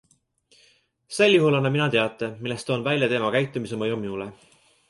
Sel 1.17 1.35
juhul 1.35 1.59
annan 1.59 1.75
mina 1.77 1.87
teate, 1.97 2.31
milles 2.47 2.67
toon 2.71 2.89
välja 2.91 3.13
tema 3.15 3.33
käitumise 3.37 3.81
mõju 3.83 4.01
minule. 4.07 4.31